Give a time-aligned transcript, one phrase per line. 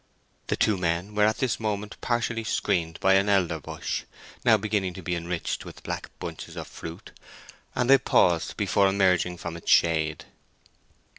[0.47, 4.01] The two men were at this moment partially screened by an elder bush,
[4.43, 7.11] now beginning to be enriched with black bunches of fruit,
[7.75, 10.25] and they paused before emerging from its shade.